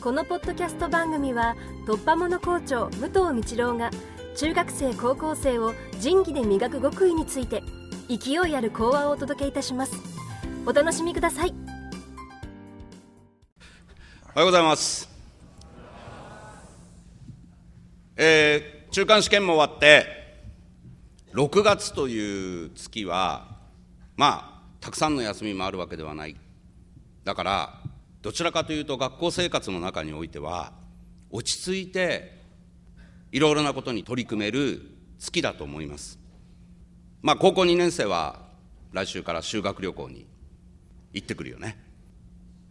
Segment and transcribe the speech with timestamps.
[0.00, 3.90] このポッドキャスト番組は突破者校長武藤道郎が
[4.34, 7.62] 中学生高校生を仁義で磨く極意について
[8.08, 9.92] 勢いある講話をお届けいたします。
[10.64, 11.54] お楽しみください。
[14.34, 15.10] おはようございます。
[18.16, 20.06] えー、中間試験も終わって
[21.34, 23.58] 6月という月は
[24.16, 26.36] まあたくさんの休みもあるわけではない。
[27.22, 27.79] だから
[28.22, 30.72] どちらかというと学校生活の中においては
[31.30, 32.38] 落ち着いて
[33.32, 34.82] いろいろなことに取り組める
[35.18, 36.18] 月だと思います。
[37.22, 38.48] まあ高校2年生は
[38.92, 40.26] 来週から修学旅行に
[41.12, 41.78] 行ってくるよね。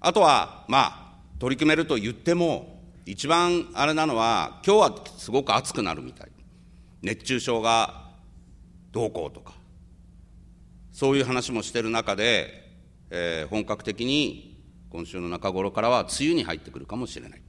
[0.00, 6.28] あとはまあ取り組めると言っても一番あれなのは今日はすごく暑くなるみたい。
[7.02, 8.12] 熱中症が
[8.92, 9.52] どうこうとか
[10.90, 12.70] そういう話もしてる中で、
[13.10, 14.53] えー、本格的に
[14.94, 17.42] 今週の中頃からは梅雨に入ってくるかもしれない。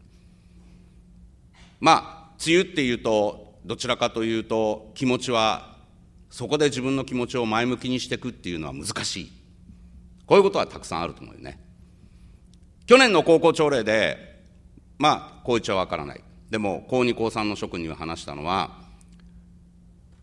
[1.79, 5.77] まあ、梅雨っていうと、どちらかというと、気持ちは、
[6.31, 9.31] そこで自分の気持ちを前向きにしていくっていうのは難しい。
[10.25, 11.59] こういうことはたくさんあると思うよね。
[12.87, 14.41] 去年の高校朝礼で、
[14.97, 16.23] まあ、高一はわからない。
[16.49, 18.71] でも、高2、高3の職には話したのは、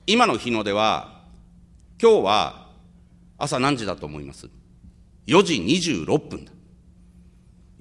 [0.09, 1.23] 今の日の出は、
[2.03, 2.69] 今日は
[3.39, 4.51] 朝何時だと思います
[5.29, 6.51] ?4 時26分だ。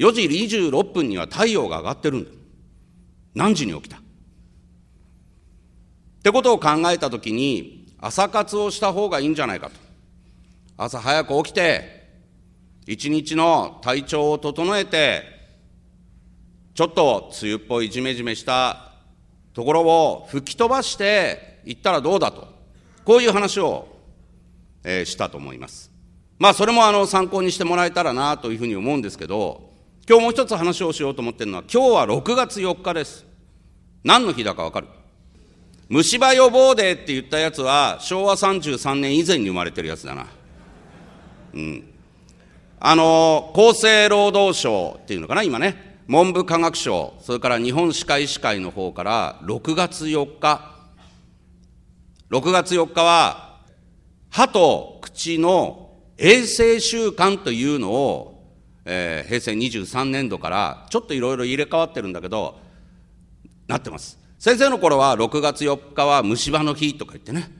[0.01, 2.31] 4時26分には太陽が上がってるんだ。
[3.35, 3.97] 何時に起きた？
[3.97, 3.99] っ
[6.23, 9.75] てことを考えたときに、朝活をした方がいいんじゃないかと。
[10.75, 12.09] 朝早く起きて、
[12.87, 15.21] 一日の体調を整えて、
[16.73, 18.93] ちょっと梅雨っぽいジメジメした
[19.53, 22.47] ところを吹き飛ばしていったらどうだと。
[23.05, 23.87] こういう話を、
[24.83, 25.91] えー、したと思います。
[26.39, 29.69] まあそれもあの参考にしてもらえたらなというふうに思うんですけど、
[30.09, 33.23] 今日もう一つ話をしようと思ってるのは、今日は6月4日です。
[34.03, 34.87] 何の日だかわかる？
[35.89, 40.25] 虫歯予防デーって言ったやつは、昭和33年以前に生まれてるやつだな。
[41.53, 41.83] うん。
[42.79, 45.99] あの、厚生労働省っていうのかな、今ね。
[46.07, 50.75] 文部科学省、それから日本歯科医師会の方から、6月4日、
[52.31, 53.59] 6月4日は、
[54.31, 58.40] 歯と口の衛生習慣というのを
[58.85, 62.59] えー、平成23年度からちょっといろいろ入れ替わってるんだけど、
[63.67, 64.19] なってます。
[64.39, 67.51] 先生の頃は6月4日は虫歯の日とか言ってね。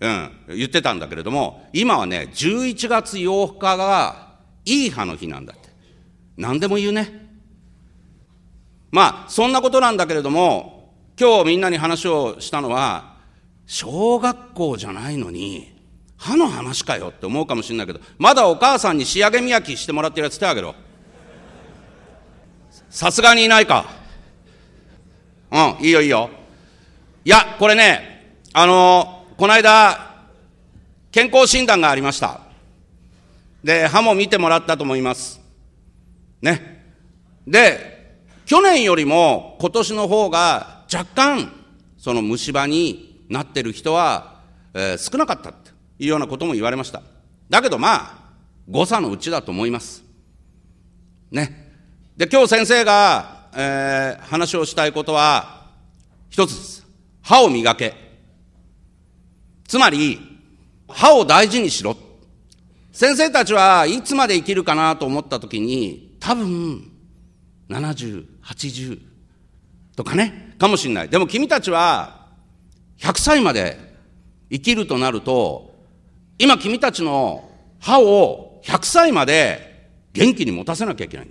[0.00, 4.34] うん、言ってたんだけれども、今はね、11月8日が
[4.64, 5.68] いい歯の日なんだって。
[6.36, 7.26] 何でも言うね。
[8.90, 13.16] まあ、そんなことなんだけれども、今日みんなに話をしたのは、
[13.66, 15.75] 小学校じゃないのに、
[16.16, 20.74] 歯の話かよって思うかもしれないけど、まだお母さんに仕上げ磨きしてもらってるやつ手あげろ。
[22.90, 23.86] さすがにいないか。
[25.50, 26.30] うん、いいよいいよ。
[27.24, 30.24] いや、これね、あのー、この間、
[31.10, 32.40] 健康診断がありました。
[33.62, 35.40] で、歯も見てもらったと思います。
[36.40, 36.84] ね。
[37.46, 37.96] で、
[38.46, 41.52] 去年よりも今年の方が若干、
[41.98, 44.40] その虫歯になってる人は、
[44.72, 45.52] えー、少なかった。
[45.98, 47.02] いうようなことも言われました。
[47.48, 48.18] だけどまあ、
[48.68, 50.04] 誤差のうちだと思います。
[51.30, 51.72] ね。
[52.16, 55.66] で、今日先生が、えー、話をしたいことは、
[56.30, 56.86] 一つです。
[57.22, 57.94] 歯を磨け。
[59.66, 60.18] つまり、
[60.88, 61.96] 歯を大事にしろ。
[62.92, 66.90] 先生たちはいつまで生きるかなと思ったときに、多分、
[67.68, 69.00] 70、80
[69.96, 71.08] とかね、かもしれない。
[71.08, 72.28] でも君たちは、
[72.98, 73.78] 100歳まで
[74.50, 75.75] 生きるとなると、
[76.38, 77.48] 今君たちの
[77.80, 81.28] 歯を100歳まで元気に持たせなきゃいけない。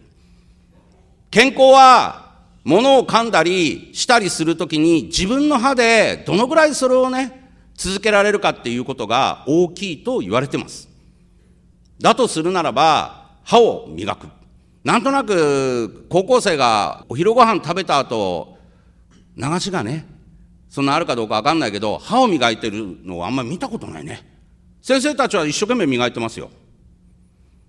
[1.29, 2.33] 健康は
[2.63, 10.89] 物を噛んだりしたりするときに自分の歯でどのぐらいそれをね、続けられるかっていうことが大きいと言われてます。
[11.99, 14.27] だとするならば、歯を磨く。
[14.83, 18.57] なんとなく、高校生がお昼ご飯食べた後、
[19.37, 20.07] 流しがね、
[20.69, 24.34] そんなあるかどうかわかんないけど、歯を磨いてるのをあんまり見たことないね。
[24.85, 26.51] 先生たちは一生懸命磨いてますよ。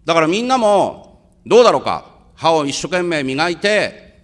[0.04, 2.10] だからみんなも、どうだろうか。
[2.34, 4.20] 歯を一生懸命磨いて、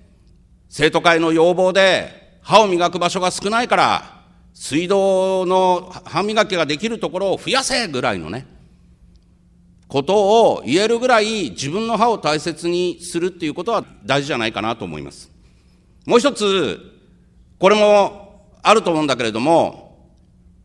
[0.68, 8.46] 生徒会の要望で歯を磨く場所が少ないから、水道の歯磨きができるところを増やせぐらいのね、
[9.88, 15.30] ことを言えるぐらい自分の歯を大切にするっていうことは大事じゃないかなと思います。
[16.04, 16.78] もう一つ、
[17.58, 19.91] これもあると思うんだけれども、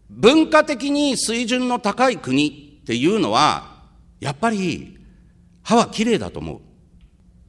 [0.10, 3.84] 文化的に水準の高い国っていうのは、
[4.20, 4.98] やっぱり
[5.64, 6.62] 歯は綺麗だと思う。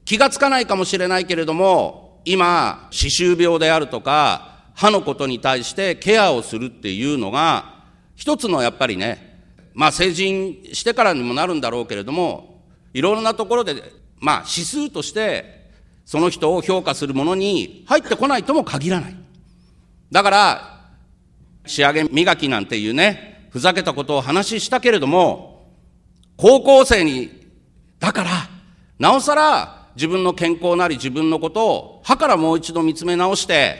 [0.04, 7.82] 気がつかないかもしれないけれども、今、歯周病であるとか、歯のことに対してケアをするっていうのが、
[8.16, 9.40] 一つのやっぱりね、
[9.74, 12.62] まあ成人してからにもなるんだろうけれども、
[12.92, 13.82] いろいろなところで、
[14.18, 15.70] まあ指数として、
[16.04, 19.16] その人を評価するものに入ってこないとも限らない。
[20.10, 20.77] だから、
[21.68, 25.72] 仕上げ磨きなんていうね、ふざけたことを話したけれども、
[26.36, 27.30] 高校生に、
[27.98, 28.30] だから、
[28.98, 33.76] なおさら自分の健康なり自分のことを歯からもう一度見つめ直して、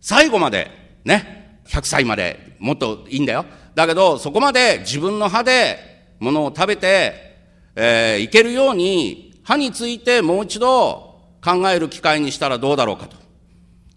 [0.00, 0.70] 最後まで、
[1.04, 3.44] ね、100歳までもっといいんだよ。
[3.74, 5.78] だけど、そこまで自分の歯で
[6.20, 7.36] ものを食べて、
[7.74, 11.06] えー、いけるように、歯についてもう一度
[11.44, 13.16] 考える機会にしたらどうだろうかと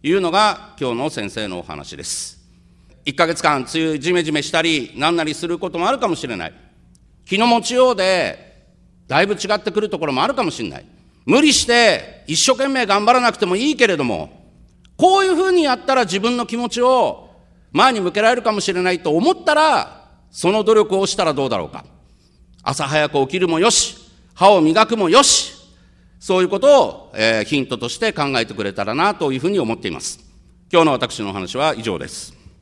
[0.03, 2.38] いうのが今日の先生のお話です。
[3.05, 6.53] 1ヶ月間、梅雨じめじめしたり、なんなりすることもあるかもしれない。
[7.25, 8.49] 気の持ちようで、
[9.07, 10.85] だいぶ違ってくるところもあるかもしれない。
[11.25, 14.39] 無理して、一生懸命頑張らなくてもいいけれども、
[14.97, 17.29] こういうふうにやったら自分の気持ちを
[17.71, 21.85] 前に向けられるかもしれないと思ったら、その努力をしたらどうだろうか。
[22.63, 23.97] 朝早く起きるもよし、
[24.33, 25.53] 歯を磨くもよし、
[26.19, 30.19] そういうことを、えー、ヒントとして考えてくれたらなというふうに思っています。
[30.71, 32.38] 今日の私のお話は以上です。